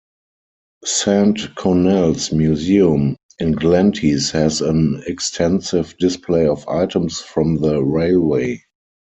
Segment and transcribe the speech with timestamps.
[0.83, 8.63] Saint Connell's Museum, in Glenties has an extensive display of items from the railway.